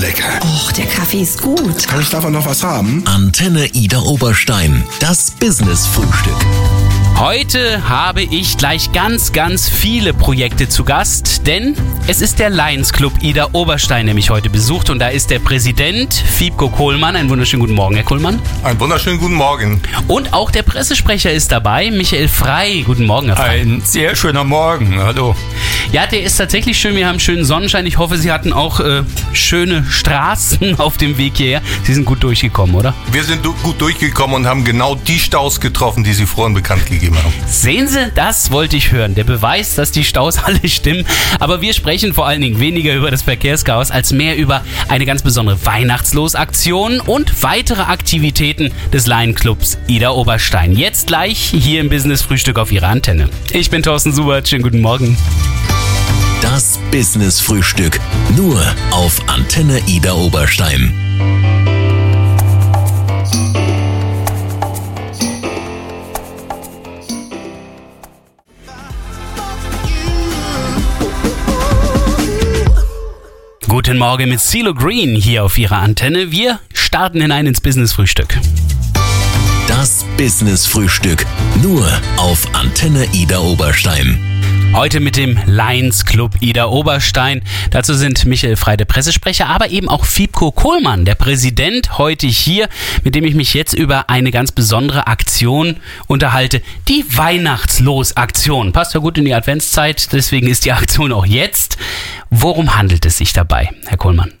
[0.00, 0.40] lecker.
[0.42, 1.86] Och, der Kaffee ist gut.
[1.86, 3.02] Kann ich davon noch was haben?
[3.06, 4.84] Antenne Ida Oberstein.
[5.00, 6.89] Das Business-Frühstück.
[7.20, 11.76] Heute habe ich gleich ganz, ganz viele Projekte zu Gast, denn
[12.06, 15.38] es ist der Lions Club Ida Oberstein, der mich heute besucht und da ist der
[15.38, 17.16] Präsident Fiebko Kohlmann.
[17.16, 18.40] Einen wunderschönen guten Morgen, Herr Kohlmann.
[18.64, 19.82] Einen wunderschönen guten Morgen.
[20.08, 22.84] Und auch der Pressesprecher ist dabei, Michael Frei.
[22.86, 23.60] Guten Morgen, Herr Frei.
[23.60, 24.98] Ein sehr schöner Morgen.
[24.98, 25.36] Hallo.
[25.92, 26.94] Ja, der ist tatsächlich schön.
[26.94, 27.84] Wir haben schönen Sonnenschein.
[27.84, 29.02] Ich hoffe, Sie hatten auch äh,
[29.32, 31.62] schöne Straßen auf dem Weg hierher.
[31.82, 32.94] Sie sind gut durchgekommen, oder?
[33.12, 36.86] Wir sind du gut durchgekommen und haben genau die Staus getroffen, die Sie vorhin bekannt
[36.86, 37.32] gegeben haben.
[37.46, 39.14] Sehen Sie, das wollte ich hören.
[39.14, 41.06] Der Beweis, dass die Staus alle stimmen.
[41.38, 45.22] Aber wir sprechen vor allen Dingen weniger über das Verkehrschaos als mehr über eine ganz
[45.22, 50.72] besondere Weihnachtslosaktion und weitere Aktivitäten des Lion Clubs Ida Oberstein.
[50.76, 53.28] Jetzt gleich hier im Business Frühstück auf Ihrer Antenne.
[53.52, 54.48] Ich bin Thorsten Subert.
[54.48, 55.16] Schönen guten Morgen.
[56.42, 58.00] Das Business-Frühstück.
[58.34, 58.60] Nur
[58.92, 61.59] auf Antenne Ida Oberstein.
[73.82, 76.30] Guten Morgen mit CeeLo Green hier auf Ihrer Antenne.
[76.30, 78.38] Wir starten hinein ins Business-Frühstück.
[79.68, 81.24] Das Business-Frühstück.
[81.62, 84.29] Nur auf Antenne Ida Oberstein.
[84.72, 87.42] Heute mit dem Lions Club Ida Oberstein.
[87.72, 92.68] Dazu sind Michael Frey, der Pressesprecher, aber eben auch Fiebko Kohlmann, der Präsident, heute hier,
[93.02, 96.62] mit dem ich mich jetzt über eine ganz besondere Aktion unterhalte.
[96.88, 98.72] Die Weihnachtslos-Aktion.
[98.72, 101.76] Passt ja gut in die Adventszeit, deswegen ist die Aktion auch jetzt.
[102.30, 104.32] Worum handelt es sich dabei, Herr Kohlmann?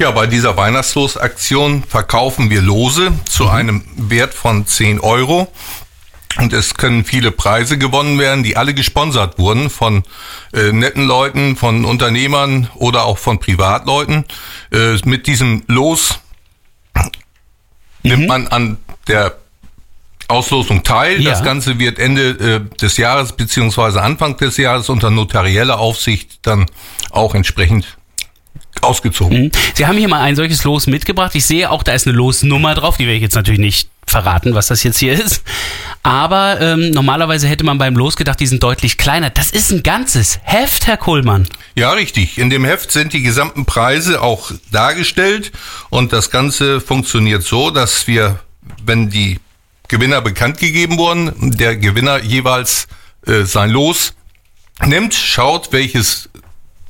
[0.00, 3.50] Ja, bei dieser Weihnachtslos-Aktion verkaufen wir Lose zu mhm.
[3.50, 5.48] einem Wert von 10 Euro.
[6.38, 10.04] Und es können viele Preise gewonnen werden, die alle gesponsert wurden von
[10.52, 14.24] äh, netten Leuten, von Unternehmern oder auch von Privatleuten.
[14.72, 16.20] Äh, mit diesem Los
[16.94, 17.10] mhm.
[18.02, 18.78] nimmt man an
[19.08, 19.36] der
[20.28, 21.20] Auslosung teil.
[21.22, 21.30] Ja.
[21.30, 26.66] Das Ganze wird Ende äh, des Jahres beziehungsweise Anfang des Jahres unter notarieller Aufsicht dann
[27.10, 27.96] auch entsprechend
[28.82, 29.44] ausgezogen.
[29.44, 29.50] Mhm.
[29.74, 31.34] Sie haben hier mal ein solches Los mitgebracht.
[31.34, 32.96] Ich sehe auch, da ist eine Losnummer drauf.
[32.96, 35.42] Die werde ich jetzt natürlich nicht verraten, was das jetzt hier ist.
[36.02, 39.30] Aber ähm, normalerweise hätte man beim Los gedacht, die sind deutlich kleiner.
[39.30, 41.48] Das ist ein ganzes Heft, Herr Kohlmann.
[41.74, 42.38] Ja, richtig.
[42.38, 45.52] In dem Heft sind die gesamten Preise auch dargestellt.
[45.90, 48.38] Und das Ganze funktioniert so, dass wir,
[48.84, 49.40] wenn die
[49.88, 52.86] Gewinner bekannt gegeben wurden, der Gewinner jeweils
[53.26, 54.14] äh, sein Los
[54.84, 56.28] nimmt, schaut, welches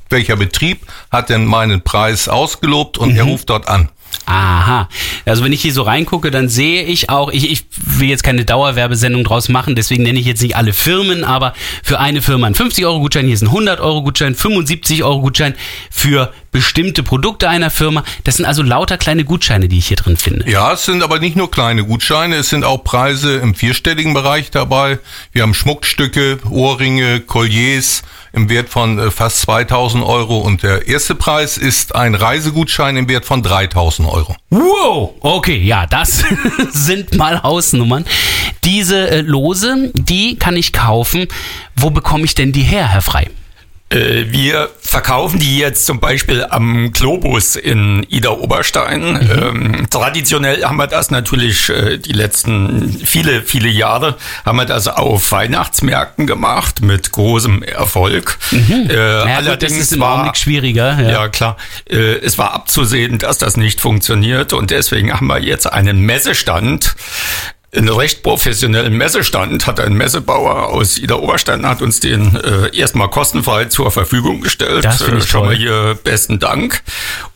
[0.09, 0.81] welcher Betrieb
[1.11, 3.17] hat denn meinen Preis ausgelobt und mhm.
[3.17, 3.89] er ruft dort an.
[4.25, 4.89] Aha.
[5.25, 8.43] Also wenn ich hier so reingucke, dann sehe ich auch, ich, ich will jetzt keine
[8.43, 12.53] Dauerwerbesendung draus machen, deswegen nenne ich jetzt nicht alle Firmen, aber für eine Firma ein
[12.53, 15.55] 50-Euro-Gutschein, hier ist ein 100-Euro-Gutschein, 75-Euro-Gutschein
[15.89, 18.03] für bestimmte Produkte einer Firma.
[18.25, 20.49] Das sind also lauter kleine Gutscheine, die ich hier drin finde.
[20.49, 24.51] Ja, es sind aber nicht nur kleine Gutscheine, es sind auch Preise im vierstelligen Bereich
[24.51, 24.99] dabei.
[25.31, 31.15] Wir haben Schmuckstücke, Ohrringe, Colliers im Wert von äh, fast 2000 Euro und der erste
[31.15, 34.35] Preis ist ein Reisegutschein im Wert von 3000 Euro.
[34.49, 36.23] Wow, okay, ja, das
[36.71, 38.05] sind mal Hausnummern.
[38.63, 41.27] Diese äh, Lose, die kann ich kaufen.
[41.75, 43.29] Wo bekomme ich denn die her, Herr Frei?
[43.89, 49.13] Äh, wir verkaufen die jetzt zum Beispiel am Globus in Ida Oberstein.
[49.13, 49.31] Mhm.
[49.31, 54.15] Ähm, traditionell haben wir das natürlich äh, die letzten viele, viele Jahre
[54.45, 58.37] haben wir das auf Weihnachtsmärkten gemacht mit großem Erfolg.
[58.51, 58.89] Mhm.
[58.89, 61.01] Äh, ja, allerdings gut, war schwieriger.
[61.01, 61.09] Ja.
[61.09, 61.55] ja, klar.
[61.89, 66.95] Äh, es war abzusehen, dass das nicht funktioniert und deswegen haben wir jetzt einen Messestand
[67.75, 73.09] einen recht professionellen Messestand hat ein Messebauer aus Ida Oberstein hat uns den äh, erstmal
[73.09, 74.85] kostenfrei zur Verfügung gestellt.
[74.85, 76.81] Das äh, schon mal hier besten Dank.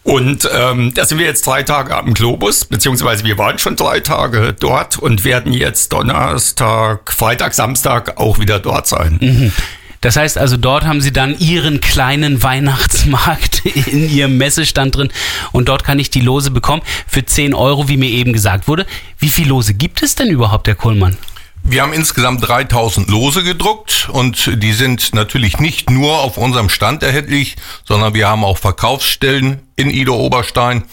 [0.03, 4.00] Und ähm, da sind wir jetzt drei Tage am Globus, beziehungsweise wir waren schon drei
[4.00, 9.18] Tage dort und werden jetzt Donnerstag, Freitag, Samstag auch wieder dort sein.
[9.22, 9.52] Mhm.
[10.01, 15.09] Das heißt also, dort haben sie dann ihren kleinen Weihnachtsmarkt in ihrem Messestand drin
[15.51, 18.88] und dort kann ich die Lose bekommen für 10 Euro, wie mir eben gesagt wurde.
[19.19, 21.18] Wie viele Lose gibt es denn überhaupt, Herr Kohlmann?
[21.63, 27.04] Wir haben insgesamt 3000 Lose gedruckt und die sind natürlich nicht nur auf unserem Stand
[27.04, 27.56] erhältlich,
[27.86, 30.83] sondern wir haben auch Verkaufsstellen in Ida Oberstein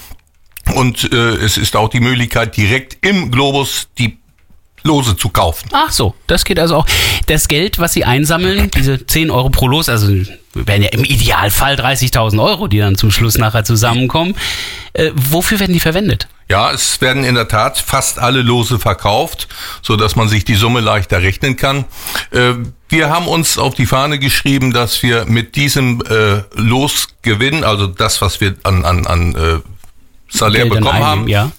[0.75, 4.19] und äh, es ist auch die Möglichkeit, direkt im Globus die
[4.83, 5.69] Lose zu kaufen.
[5.73, 6.87] Ach so, das geht also auch.
[7.27, 10.09] Das Geld, was Sie einsammeln, diese 10 Euro pro Los, also
[10.55, 14.35] werden ja im Idealfall 30.000 Euro, die dann zum Schluss nachher zusammenkommen.
[14.93, 16.29] Äh, wofür werden die verwendet?
[16.51, 19.49] Ja, es werden in der Tat fast alle Lose verkauft,
[19.83, 21.85] so dass man sich die Summe leichter rechnen kann.
[22.31, 22.55] Äh,
[22.89, 28.23] wir haben uns auf die Fahne geschrieben, dass wir mit diesem äh, Losgewinn, also das,
[28.23, 29.61] was wir an, an, an äh,
[30.31, 31.53] Salär Geldern bekommen einnehmen, haben, ja.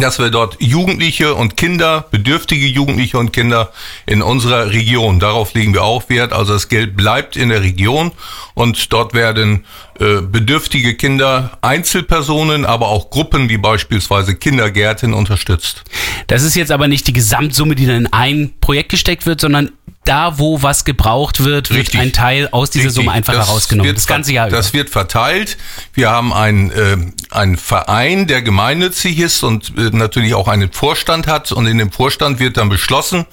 [0.00, 3.72] Dass wir dort Jugendliche und Kinder, bedürftige Jugendliche und Kinder
[4.06, 6.32] in unserer Region, darauf legen wir auch Wert.
[6.32, 8.12] Also das Geld bleibt in der Region
[8.54, 9.64] und dort werden
[9.98, 15.82] bedürftige Kinder, Einzelpersonen, aber auch Gruppen wie beispielsweise Kindergärten unterstützt.
[16.28, 19.72] Das ist jetzt aber nicht die Gesamtsumme, die dann in ein Projekt gesteckt wird, sondern
[20.08, 22.00] da, wo was gebraucht wird, wird Richtig.
[22.00, 23.04] ein Teil aus dieser Richtig.
[23.04, 23.88] Summe einfach herausgenommen.
[23.88, 25.58] wird Das ganze Jahr Das wird verteilt.
[25.92, 26.96] Wir haben einen, äh,
[27.30, 31.52] einen Verein, der gemeinnützig ist und äh, natürlich auch einen Vorstand hat.
[31.52, 33.26] Und in dem Vorstand wird dann beschlossen,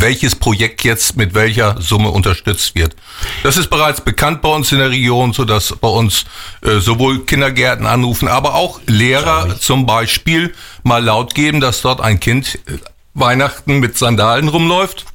[0.00, 2.94] welches Projekt jetzt mit welcher Summe unterstützt wird.
[3.42, 6.24] Das ist bereits bekannt bei uns in der Region, so dass bei uns
[6.62, 12.20] äh, sowohl Kindergärten anrufen, aber auch Lehrer zum Beispiel mal laut geben, dass dort ein
[12.20, 12.78] Kind äh,
[13.14, 15.06] Weihnachten mit Sandalen rumläuft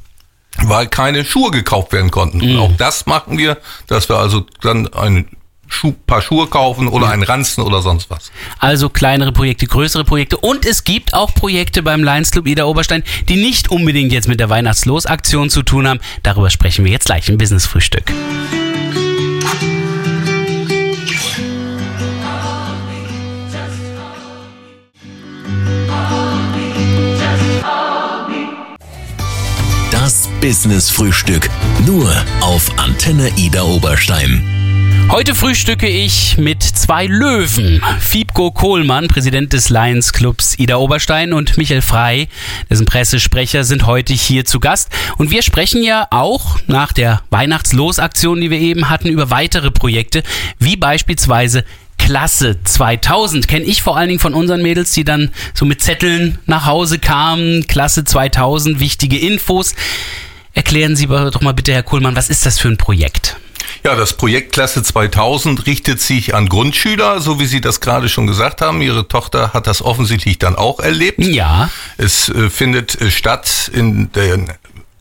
[0.61, 2.39] weil keine Schuhe gekauft werden konnten.
[2.41, 3.57] Und auch das machen wir,
[3.87, 5.27] dass wir also dann ein
[5.67, 8.31] Schuh, paar Schuhe kaufen oder einen Ranzen oder sonst was.
[8.59, 13.03] Also kleinere Projekte, größere Projekte und es gibt auch Projekte beim Lions Club Ida Oberstein,
[13.29, 15.99] die nicht unbedingt jetzt mit der Weihnachtslosaktion zu tun haben.
[16.21, 18.13] Darüber sprechen wir jetzt gleich im Business Frühstück.
[29.91, 31.49] Das Business Frühstück.
[31.85, 34.52] Nur auf Antenne Ida Oberstein.
[35.13, 37.83] Heute frühstücke ich mit zwei Löwen.
[37.99, 42.29] Fiebko Kohlmann, Präsident des Lions Clubs Ida Oberstein und Michael Frei,
[42.71, 44.89] dessen Pressesprecher, sind heute hier zu Gast.
[45.19, 50.23] Und wir sprechen ja auch nach der Weihnachtslosaktion, die wir eben hatten, über weitere Projekte,
[50.57, 51.63] wie beispielsweise
[51.99, 56.39] Klasse 2000 kenne ich vor allen Dingen von unseren Mädels, die dann so mit Zetteln
[56.47, 57.67] nach Hause kamen.
[57.67, 59.75] Klasse 2000, wichtige Infos.
[60.55, 63.37] Erklären Sie doch mal bitte, Herr Kohlmann, was ist das für ein Projekt?
[63.85, 68.27] Ja, das Projekt Klasse 2000 richtet sich an Grundschüler, so wie Sie das gerade schon
[68.27, 68.81] gesagt haben.
[68.81, 71.19] Ihre Tochter hat das offensichtlich dann auch erlebt.
[71.19, 71.69] Ja.
[71.97, 74.49] Es äh, findet äh, statt in den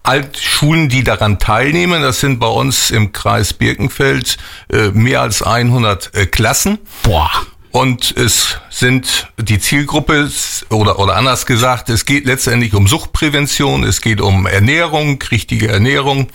[0.03, 2.03] Altschulen, die daran teilnehmen.
[2.03, 4.37] Das sind bei uns im Kreis Birkenfeld
[4.73, 6.79] äh, mehr als 100 äh, Klassen.
[7.05, 7.31] Boah.
[7.71, 10.29] Und es sind die Zielgruppe,
[10.71, 16.29] oder, oder anders gesagt, es geht letztendlich um Suchtprävention, es geht um Ernährung, richtige Ernährung.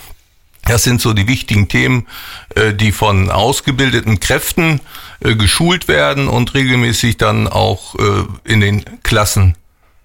[0.67, 2.07] Das sind so die wichtigen Themen,
[2.55, 4.81] äh, die von ausgebildeten Kräften
[5.21, 8.01] äh, geschult werden und regelmäßig dann auch äh,
[8.43, 9.55] in den Klassen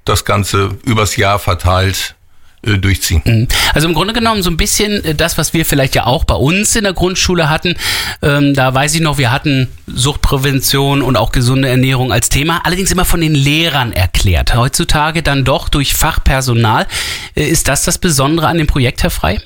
[0.05, 2.15] das Ganze übers Jahr verteilt
[2.65, 3.49] durchziehen.
[3.75, 6.77] Also im Grunde genommen so ein bisschen das, was wir vielleicht ja auch bei uns
[6.77, 7.75] in der Grundschule hatten.
[8.23, 12.93] Ähm, da weiß ich noch, wir hatten Suchtprävention und auch gesunde Ernährung als Thema, allerdings
[12.93, 14.55] immer von den Lehrern erklärt.
[14.55, 16.87] Heutzutage dann doch durch Fachpersonal.
[17.35, 19.41] Ist das das Besondere an dem Projekt, Herr Frei?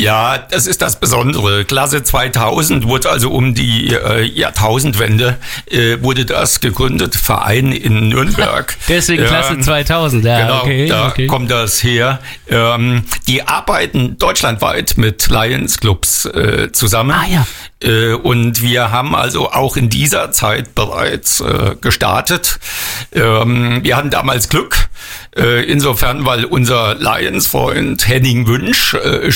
[0.00, 1.64] Ja, das ist das Besondere.
[1.66, 5.36] Klasse 2000 wurde also um die äh, Jahrtausendwende
[5.70, 8.76] äh, wurde das gegründet, Verein in Nürnberg.
[8.88, 11.26] Deswegen Klasse 2000, ja, genau, okay, da okay.
[11.26, 12.20] kommt das her.
[12.48, 17.10] Ähm, die arbeiten deutschlandweit mit Lions Clubs äh, zusammen.
[17.10, 17.46] Ah, ja.
[17.82, 22.58] Äh, und wir haben also auch in dieser Zeit bereits äh, gestartet.
[23.12, 24.88] Ähm, wir hatten damals Glück,
[25.36, 29.30] äh, insofern, weil unser Lions-Freund Henning Wünsch, äh,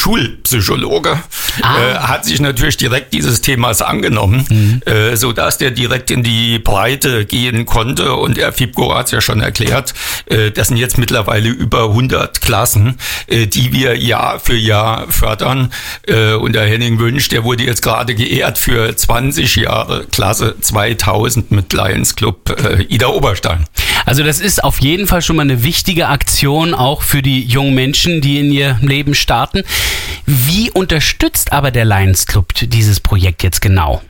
[0.63, 1.19] Schulpsychologe,
[1.63, 1.77] Ah.
[1.79, 4.83] äh, hat sich natürlich direkt dieses Themas angenommen, Mhm.
[4.93, 8.15] äh, so dass der direkt in die Breite gehen konnte.
[8.15, 9.95] Und der Fibko hat es ja schon erklärt,
[10.27, 15.73] äh, das sind jetzt mittlerweile über 100 Klassen, äh, die wir Jahr für Jahr fördern.
[16.09, 21.51] Äh, und der Henning Wünsch, der wurde jetzt gerade geehrt für 20 Jahre Klasse 2000
[21.53, 23.67] mit Lions Club äh, Ida Oberstein.
[24.05, 27.75] Also das ist auf jeden Fall schon mal eine wichtige Aktion auch für die jungen
[27.75, 29.63] Menschen, die in ihr Leben starten.
[30.27, 34.03] Wie unterstützt aber der Lions Club dieses Projekt jetzt genau?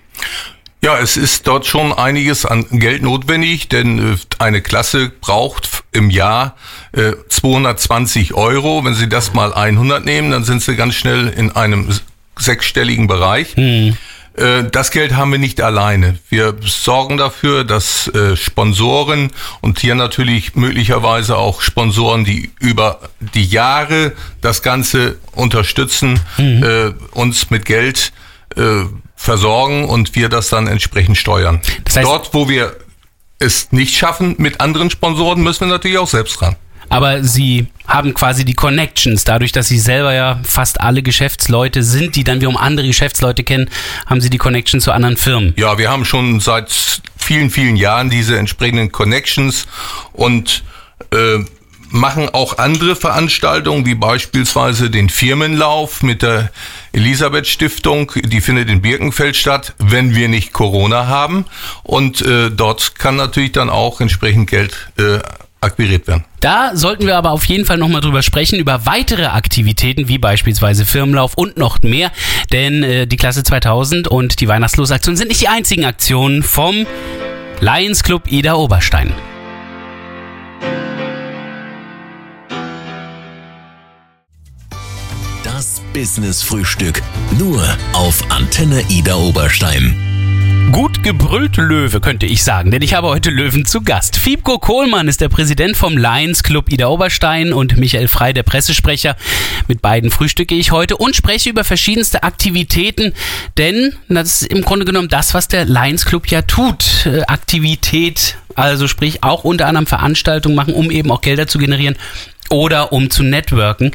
[0.84, 6.10] Ja, es ist dort schon einiges an Geld notwendig, denn äh, eine Klasse braucht im
[6.10, 6.56] Jahr
[6.92, 8.84] äh, 220 Euro.
[8.84, 11.88] Wenn Sie das mal 100 nehmen, dann sind Sie ganz schnell in einem
[12.36, 13.56] sechsstelligen Bereich.
[13.56, 13.94] Äh,
[14.36, 16.18] Das Geld haben wir nicht alleine.
[16.28, 23.44] Wir sorgen dafür, dass äh, Sponsoren und hier natürlich möglicherweise auch Sponsoren, die über die
[23.44, 28.12] Jahre das Ganze unterstützen, äh, uns mit Geld
[28.56, 28.82] äh,
[29.14, 31.60] versorgen und wir das dann entsprechend steuern.
[31.84, 32.74] Das heißt- Dort, wo wir
[33.38, 36.56] es nicht schaffen mit anderen Sponsoren, müssen wir natürlich auch selbst ran.
[36.88, 39.24] Aber sie haben quasi die Connections.
[39.24, 43.68] Dadurch, dass sie selber ja fast alle Geschäftsleute sind, die dann wiederum andere Geschäftsleute kennen,
[44.06, 45.54] haben sie die Connection zu anderen Firmen.
[45.56, 49.66] Ja, wir haben schon seit vielen, vielen Jahren diese entsprechenden Connections
[50.12, 50.62] und
[51.10, 51.44] äh,
[51.94, 56.50] machen auch andere Veranstaltungen, wie beispielsweise den Firmenlauf mit der
[56.92, 58.10] Elisabeth Stiftung.
[58.16, 61.46] Die findet in Birkenfeld statt, wenn wir nicht Corona haben.
[61.84, 65.20] Und äh, dort kann natürlich dann auch entsprechend Geld äh,
[65.64, 66.24] akquiriert werden.
[66.40, 70.84] Da sollten wir aber auf jeden Fall nochmal drüber sprechen, über weitere Aktivitäten wie beispielsweise
[70.84, 72.12] Firmenlauf und noch mehr.
[72.52, 76.86] Denn äh, die Klasse 2000 und die Weihnachtslosaktion sind nicht die einzigen Aktionen vom
[77.60, 79.12] Lions Club Ida Oberstein.
[85.42, 87.02] Das Business Frühstück.
[87.38, 90.13] Nur auf Antenne Ida Oberstein.
[90.74, 94.16] Gut gebrüllt Löwe, könnte ich sagen, denn ich habe heute Löwen zu Gast.
[94.16, 99.14] Fiebko Kohlmann ist der Präsident vom Lions Club Ida Oberstein und Michael Frei, der Pressesprecher.
[99.68, 103.12] Mit beiden frühstücke ich heute und spreche über verschiedenste Aktivitäten,
[103.56, 107.06] denn das ist im Grunde genommen das, was der Lions Club ja tut.
[107.06, 111.94] Äh, Aktivität, also sprich auch unter anderem Veranstaltungen machen, um eben auch Gelder zu generieren
[112.50, 113.92] oder um zu networken.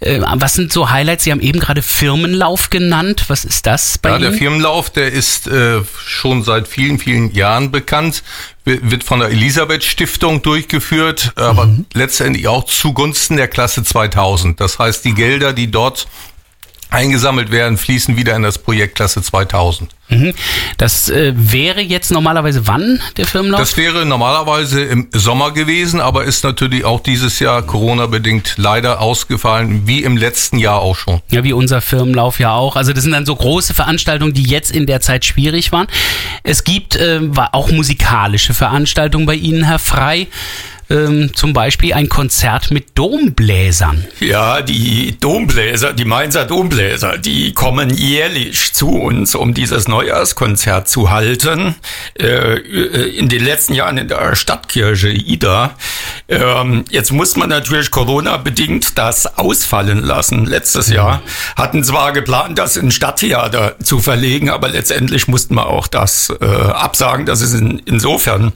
[0.00, 1.24] Äh, was sind so Highlights?
[1.24, 3.24] Sie haben eben gerade Firmenlauf genannt.
[3.28, 4.30] Was ist das bei ja, Ihnen?
[4.30, 8.22] der Firmenlauf, der ist äh, schon seit vielen, vielen Jahren bekannt,
[8.64, 11.86] wird von der Elisabeth Stiftung durchgeführt, aber mhm.
[11.94, 14.60] letztendlich auch zugunsten der Klasse 2000.
[14.60, 16.06] Das heißt, die Gelder, die dort
[16.90, 19.90] eingesammelt werden, fließen wieder in das Projekt Klasse 2000.
[20.08, 20.32] Mhm.
[20.78, 23.60] Das äh, wäre jetzt normalerweise wann der Firmenlauf?
[23.60, 29.82] Das wäre normalerweise im Sommer gewesen, aber ist natürlich auch dieses Jahr Corona-bedingt leider ausgefallen,
[29.86, 31.20] wie im letzten Jahr auch schon.
[31.30, 32.76] Ja, wie unser Firmenlauf ja auch.
[32.76, 35.88] Also das sind dann so große Veranstaltungen, die jetzt in der Zeit schwierig waren.
[36.42, 37.20] Es gibt äh,
[37.52, 40.28] auch musikalische Veranstaltungen bei Ihnen, Herr Frei
[40.90, 44.04] ähm, zum Beispiel ein Konzert mit Dombläsern.
[44.20, 51.10] Ja, die Dombläser, die Mainzer Dombläser, die kommen jährlich zu uns, um dieses Neujahrskonzert zu
[51.10, 51.74] halten.
[52.18, 52.58] Äh,
[53.18, 55.74] in den letzten Jahren in der Stadtkirche Ida.
[56.28, 60.46] Ähm, jetzt muss man natürlich Corona-bedingt das ausfallen lassen.
[60.46, 61.22] Letztes Jahr
[61.56, 66.44] hatten zwar geplant, das in Stadttheater zu verlegen, aber letztendlich mussten wir auch das äh,
[66.44, 67.26] absagen.
[67.26, 68.52] Das ist in, insofern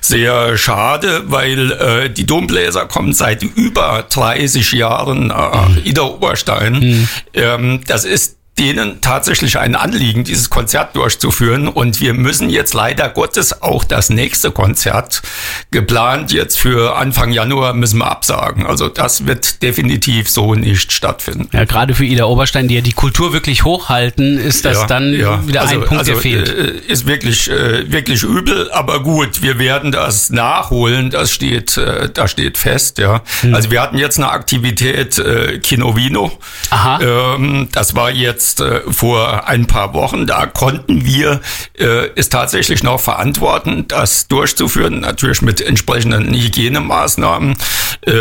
[0.00, 5.80] sehr schade, weil äh, die Dombläser kommen seit über 30 Jahren nach mhm.
[5.84, 6.74] Ida Oberstein.
[6.74, 7.08] Mhm.
[7.34, 11.68] Ähm, das ist denen tatsächlich ein Anliegen, dieses Konzert durchzuführen.
[11.68, 15.22] Und wir müssen jetzt leider Gottes auch das nächste Konzert
[15.70, 18.66] geplant jetzt für Anfang Januar müssen wir absagen.
[18.66, 21.48] Also das wird definitiv so nicht stattfinden.
[21.52, 25.14] Ja, gerade für Ida Oberstein, die ja die Kultur wirklich hochhalten, ist das ja, dann
[25.14, 25.46] ja.
[25.46, 26.48] wieder also, ein Punkt, also, der fehlt.
[26.50, 31.08] Äh, ist wirklich, äh, wirklich übel, aber gut, wir werden das nachholen.
[31.08, 33.22] Das steht, äh, da steht fest, ja.
[33.40, 33.54] Hm.
[33.54, 36.32] Also wir hatten jetzt eine Aktivität äh, Kinovino.
[36.70, 37.00] Aha.
[37.00, 40.26] Ähm, das war jetzt jetzt äh, vor ein paar Wochen.
[40.26, 41.40] Da konnten wir
[41.78, 47.56] äh, es tatsächlich noch verantworten, das durchzuführen, natürlich mit entsprechenden Hygienemaßnahmen,
[48.02, 48.12] äh,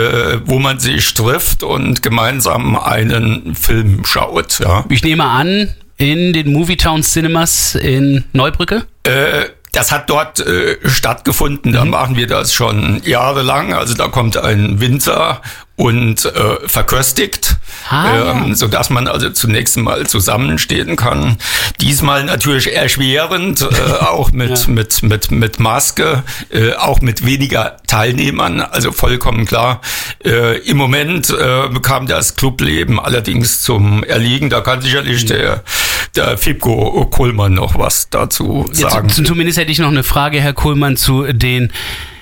[0.45, 4.59] wo man sich trifft und gemeinsam einen Film schaut.
[4.59, 4.85] Ja.
[4.89, 8.83] Ich nehme an, in den Movietown Cinemas in Neubrücke?
[9.03, 11.73] Äh, das hat dort äh, stattgefunden.
[11.73, 11.91] Da mhm.
[11.91, 13.73] machen wir das schon jahrelang.
[13.73, 15.41] Also da kommt ein Winzer
[15.75, 17.55] und äh, verköstigt,
[17.89, 18.55] ah, ähm, ja.
[18.55, 21.37] so dass man also zunächst mal zusammenstehen kann.
[21.79, 24.67] Diesmal natürlich erschwerend, äh, auch mit ja.
[24.67, 29.81] mit mit mit Maske, äh, auch mit weniger Teilnehmern, also vollkommen klar.
[30.23, 34.49] Äh, Im Moment äh, kam das Clubleben allerdings zum Erliegen.
[34.49, 35.27] Da kann sicherlich mhm.
[35.27, 35.63] der
[36.15, 39.09] der Fibko Kohlmann noch was dazu sagen.
[39.09, 41.71] Jetzt, zumindest hätte ich noch eine Frage, Herr Kohlmann, zu den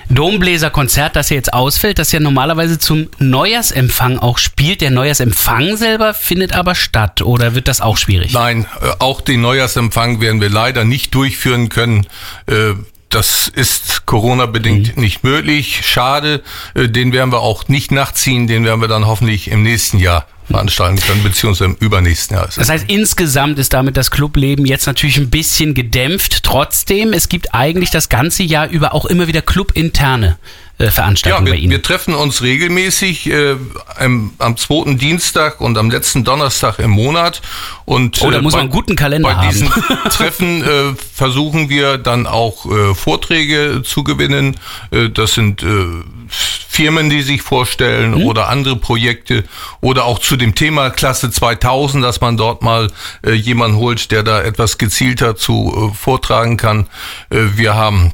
[0.09, 4.81] Dombläser-Konzert, das ja jetzt ausfällt, das ja normalerweise zum Neujahrsempfang auch spielt.
[4.81, 8.33] Der Neujahrsempfang selber findet aber statt oder wird das auch schwierig?
[8.33, 12.07] Nein, äh, auch den Neujahrsempfang werden wir leider nicht durchführen können.
[12.47, 12.73] Äh,
[13.09, 15.01] das ist Corona-bedingt mhm.
[15.01, 15.81] nicht möglich.
[15.83, 16.43] Schade.
[16.73, 18.47] Äh, den werden wir auch nicht nachziehen.
[18.47, 22.49] Den werden wir dann hoffentlich im nächsten Jahr veranstalten können, beziehungsweise im übernächsten Jahr.
[22.53, 26.43] Das heißt, insgesamt ist damit das Clubleben jetzt natürlich ein bisschen gedämpft.
[26.43, 30.37] Trotzdem, es gibt eigentlich das ganze Jahr über auch immer wieder clubinterne
[30.79, 31.71] äh, Veranstaltungen ja, wir, bei Ihnen.
[31.71, 33.55] Wir treffen uns regelmäßig äh,
[33.97, 37.41] am, am zweiten Dienstag und am letzten Donnerstag im Monat.
[37.85, 39.49] Und, oh, da äh, muss man einen guten Kalender bei haben.
[39.49, 39.69] diesen
[40.09, 44.55] Treffen äh, versuchen wir dann auch äh, Vorträge zu gewinnen.
[44.91, 45.85] Äh, das sind äh,
[46.29, 48.23] Firmen, die sich vorstellen mhm.
[48.23, 49.43] oder andere Projekte
[49.81, 52.89] oder auch zu dem Thema Klasse 2000, dass man dort mal
[53.25, 56.87] äh, jemanden holt, der da etwas gezielter zu äh, vortragen kann.
[57.29, 58.13] Äh, wir haben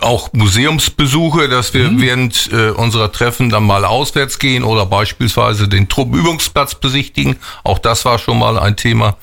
[0.00, 2.00] auch Museumsbesuche, dass wir mhm.
[2.00, 7.36] während äh, unserer Treffen dann mal auswärts gehen oder beispielsweise den Truppenübungsplatz besichtigen.
[7.64, 9.16] Auch das war schon mal ein Thema.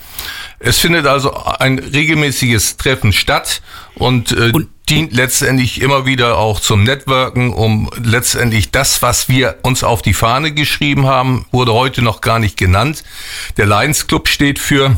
[0.59, 3.61] Es findet also ein regelmäßiges Treffen statt
[3.95, 9.57] und, äh, und dient letztendlich immer wieder auch zum Networken, um letztendlich das, was wir
[9.61, 13.03] uns auf die Fahne geschrieben haben, wurde heute noch gar nicht genannt.
[13.57, 14.97] Der Lions Club steht für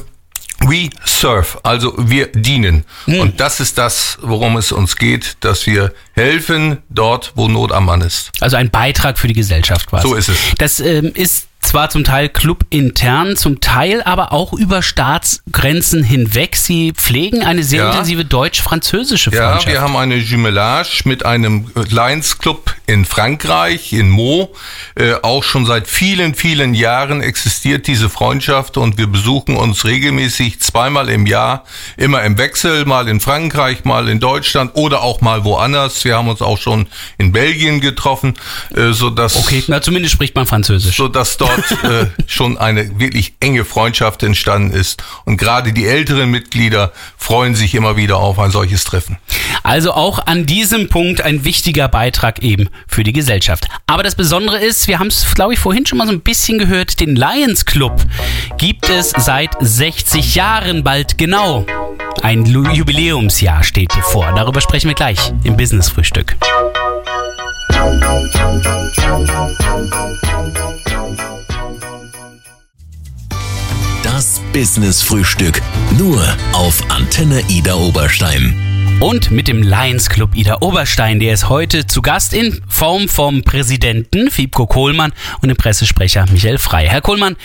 [0.63, 2.85] We serve, also wir dienen.
[3.05, 3.19] Hm.
[3.19, 7.85] Und das ist das, worum es uns geht, dass wir helfen dort, wo Not am
[7.85, 8.31] Mann ist.
[8.41, 10.07] Also ein Beitrag für die Gesellschaft quasi.
[10.07, 10.37] So ist es.
[10.57, 16.55] Das ähm, ist zwar zum Teil clubintern, zum Teil aber auch über Staatsgrenzen hinweg.
[16.55, 17.89] Sie pflegen eine sehr Ja.
[17.91, 19.67] intensive deutsch-französische Ja, Freundschaft.
[19.67, 24.49] wir haben eine Jumelage mit einem Lions Club in Frankreich, in Meaux.
[24.95, 30.59] Äh, auch schon seit vielen, vielen Jahren existiert diese Freundschaft und wir besuchen uns regelmäßig
[30.59, 31.63] zweimal im Jahr,
[31.95, 36.03] immer im Wechsel, mal in Frankreich, mal in Deutschland oder auch mal woanders.
[36.05, 36.87] Wir haben uns auch schon
[37.17, 38.33] in Belgien getroffen,
[38.75, 40.97] äh, so dass okay, na zumindest spricht man Französisch.
[40.97, 41.50] so dass dort
[41.83, 45.03] äh, schon eine wirklich enge Freundschaft entstanden ist.
[45.25, 49.17] Und gerade die älteren Mitglieder freuen sich immer wieder auf ein solches Treffen.
[49.63, 53.67] Also auch an diesem Punkt ein wichtiger Beitrag eben für die Gesellschaft.
[53.87, 56.57] Aber das Besondere ist, wir haben es, glaube ich, vorhin schon mal so ein bisschen
[56.57, 58.01] gehört, den Lions Club
[58.57, 61.65] gibt es seit 60 Jahren bald genau.
[62.21, 64.31] Ein Jubiläumsjahr steht bevor.
[64.35, 66.35] Darüber sprechen wir gleich im Business-Frühstück.
[74.53, 75.61] Business Frühstück.
[75.97, 78.97] Nur auf Antenne Ida Oberstein.
[78.99, 83.43] Und mit dem Lions Club Ida Oberstein, der ist heute zu Gast in Form vom
[83.43, 86.87] Präsidenten Fiebko Kohlmann und dem Pressesprecher Michael Frey.
[86.87, 87.37] Herr Kohlmann,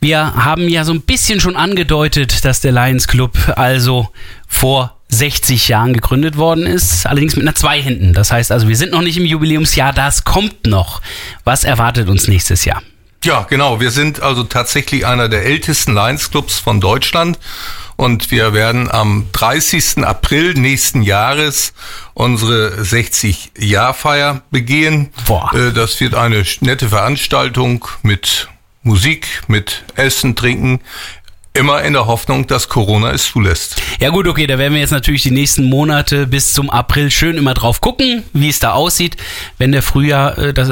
[0.00, 4.08] wir haben ja so ein bisschen schon angedeutet, dass der Lions Club also
[4.48, 8.14] vor 60 Jahren gegründet worden ist, allerdings mit einer 2 hinten.
[8.14, 11.02] Das heißt also, wir sind noch nicht im Jubiläumsjahr, das kommt noch.
[11.44, 12.82] Was erwartet uns nächstes Jahr?
[13.24, 13.80] Ja, genau.
[13.80, 17.38] Wir sind also tatsächlich einer der ältesten Lions Clubs von Deutschland.
[17.96, 19.98] Und wir werden am 30.
[20.04, 21.72] April nächsten Jahres
[22.14, 25.10] unsere 60-Jahr-Feier begehen.
[25.26, 25.52] Boah.
[25.54, 28.48] Äh, Das wird eine nette Veranstaltung mit
[28.82, 30.80] Musik, mit Essen, Trinken.
[31.54, 33.76] Immer in der Hoffnung, dass Corona es zulässt.
[34.00, 37.36] Ja gut, okay, da werden wir jetzt natürlich die nächsten Monate bis zum April schön
[37.36, 39.18] immer drauf gucken, wie es da aussieht.
[39.58, 40.70] Wenn der Frühjahr äh, das,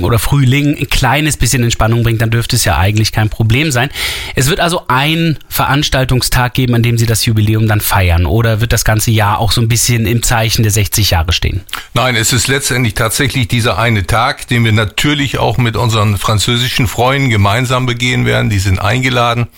[0.00, 3.90] oder Frühling ein kleines bisschen Entspannung bringt, dann dürfte es ja eigentlich kein Problem sein.
[4.34, 8.24] Es wird also ein Veranstaltungstag geben, an dem Sie das Jubiläum dann feiern.
[8.24, 11.60] Oder wird das ganze Jahr auch so ein bisschen im Zeichen der 60 Jahre stehen?
[11.92, 16.88] Nein, es ist letztendlich tatsächlich dieser eine Tag, den wir natürlich auch mit unseren französischen
[16.88, 18.48] Freunden gemeinsam begehen werden.
[18.48, 19.48] Die sind eingeladen.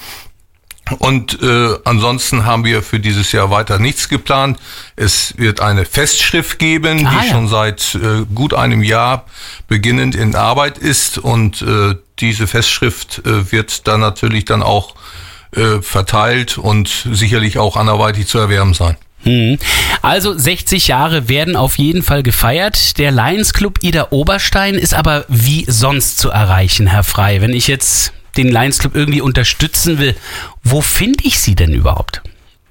[0.98, 4.58] Und äh, ansonsten haben wir für dieses Jahr weiter nichts geplant.
[4.96, 7.32] Es wird eine Festschrift geben, Ah, die ja.
[7.32, 9.24] schon seit äh, gut einem Jahr
[9.66, 11.16] beginnend in Arbeit ist.
[11.18, 14.94] Und äh, diese Festschrift äh, wird dann natürlich dann auch
[15.56, 18.96] äh, verteilt und sicherlich auch anderweitig zu erwerben sein.
[19.24, 19.58] Mhm.
[20.02, 22.98] Also 60 Jahre werden auf jeden Fall gefeiert.
[22.98, 27.40] Der Lions Club Ida Oberstein ist aber wie sonst zu erreichen, Herr Frei.
[27.40, 30.16] Wenn ich jetzt den Lions Club irgendwie unterstützen will,
[30.62, 32.22] wo finde ich Sie denn überhaupt?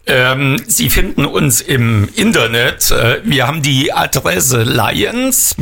[0.05, 2.91] Ähm, Sie finden uns im Internet.
[2.91, 5.61] Äh, wir haben die Adresse lions-io.de.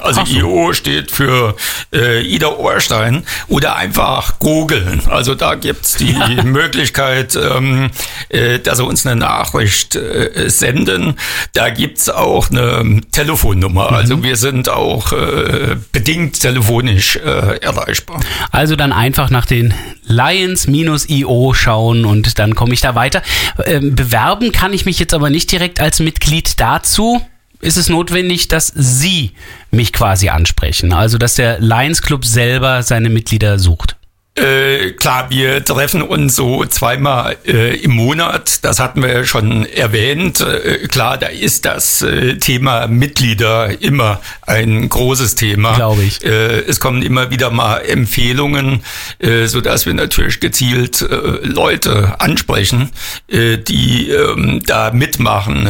[0.00, 0.34] Also so.
[0.36, 1.54] IO steht für
[1.92, 3.22] äh, Ida Ohrstein.
[3.46, 5.02] Oder einfach googeln.
[5.08, 6.14] Also da gibt's die
[6.44, 7.90] Möglichkeit, ähm,
[8.30, 11.14] äh, dass Sie uns eine Nachricht äh, senden.
[11.52, 13.92] Da gibt's auch eine Telefonnummer.
[13.92, 18.18] Also wir sind auch äh, bedingt telefonisch äh, erreichbar.
[18.50, 19.72] Also dann einfach nach den
[20.06, 23.22] Lions-io schauen und dann komme ich da weiter.
[23.66, 27.20] Ähm, bewerben kann ich mich jetzt aber nicht direkt als Mitglied dazu.
[27.60, 29.32] Ist es notwendig, dass Sie
[29.70, 30.92] mich quasi ansprechen?
[30.92, 33.96] Also, dass der Lions Club selber seine Mitglieder sucht?
[34.36, 38.64] Äh, klar, wir treffen uns so zweimal äh, im Monat.
[38.64, 40.40] Das hatten wir ja schon erwähnt.
[40.40, 45.76] Äh, klar, da ist das äh, Thema Mitglieder immer ein großes Thema.
[45.76, 46.24] Glaube ich.
[46.24, 48.82] Äh, es kommen immer wieder mal Empfehlungen,
[49.20, 52.90] äh, so dass wir natürlich gezielt äh, Leute ansprechen,
[53.30, 55.68] die ähm, da mitmachen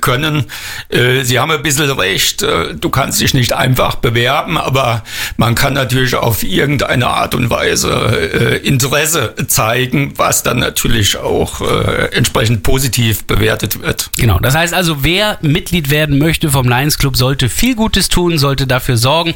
[0.00, 0.44] können.
[0.90, 2.42] Sie haben ein bisschen recht.
[2.42, 5.02] Du kannst dich nicht einfach bewerben, aber
[5.36, 11.60] man kann natürlich auf irgendeine Art und Weise äh, Interesse zeigen, was dann natürlich auch
[11.60, 14.10] äh, entsprechend positiv bewertet wird.
[14.18, 18.38] Genau, das heißt also, wer Mitglied werden möchte vom Lions Club, sollte viel Gutes tun,
[18.38, 19.34] sollte dafür sorgen,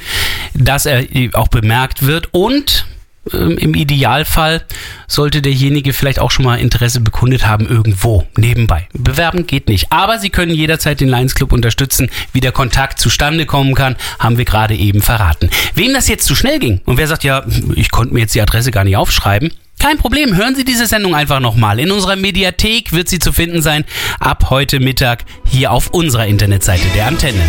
[0.55, 1.05] dass er
[1.35, 2.87] auch bemerkt wird und
[3.33, 4.63] im Idealfall
[5.07, 8.89] sollte derjenige vielleicht auch schon mal Interesse bekundet haben irgendwo nebenbei.
[8.93, 12.11] Bewerben geht nicht, aber Sie können jederzeit den Lions Club unterstützen.
[12.33, 15.51] Wie der Kontakt zustande kommen kann, haben wir gerade eben verraten.
[15.75, 18.43] Wem das jetzt zu schnell ging und wer sagt, ja, ich konnte mir jetzt die
[18.43, 21.79] Adresse gar nicht aufschreiben, Kein Problem, hören Sie diese Sendung einfach nochmal.
[21.79, 23.85] In unserer Mediathek wird sie zu finden sein,
[24.19, 27.41] ab heute Mittag hier auf unserer Internetseite der Antenne.